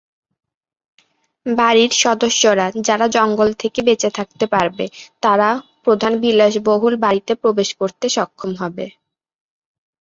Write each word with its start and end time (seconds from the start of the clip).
বাড়ির 1.45 1.91
সদস্যরা, 2.03 2.67
যারা 2.87 3.05
জঙ্গল 3.15 3.49
থেকে 3.53 3.79
বেঁচে 3.81 4.09
থাকতে 4.17 4.45
পারবে, 4.53 4.85
তারা 5.23 5.49
প্রধান 5.85 6.13
বিলাসবহুল 6.23 6.93
বাড়িতে 7.05 7.33
প্রবেশ 7.41 7.69
করতে 7.79 8.05
সক্ষম 8.15 8.51
হবে। 8.61 8.85